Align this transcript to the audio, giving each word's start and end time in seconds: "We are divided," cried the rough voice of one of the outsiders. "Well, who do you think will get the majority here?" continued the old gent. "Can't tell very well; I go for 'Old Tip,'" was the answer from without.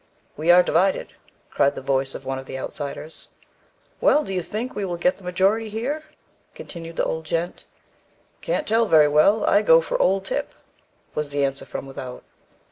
"We 0.35 0.49
are 0.49 0.63
divided," 0.63 1.13
cried 1.51 1.75
the 1.75 1.81
rough 1.81 1.85
voice 1.85 2.15
of 2.15 2.25
one 2.25 2.39
of 2.39 2.47
the 2.47 2.57
outsiders. 2.57 3.27
"Well, 3.99 4.21
who 4.21 4.25
do 4.25 4.33
you 4.33 4.41
think 4.41 4.73
will 4.75 4.95
get 4.97 5.17
the 5.17 5.23
majority 5.23 5.69
here?" 5.69 6.05
continued 6.55 6.95
the 6.95 7.05
old 7.05 7.23
gent. 7.23 7.65
"Can't 8.41 8.65
tell 8.67 8.87
very 8.87 9.07
well; 9.07 9.45
I 9.45 9.61
go 9.61 9.79
for 9.79 10.01
'Old 10.01 10.25
Tip,'" 10.25 10.55
was 11.13 11.29
the 11.29 11.45
answer 11.45 11.65
from 11.67 11.85
without. 11.85 12.23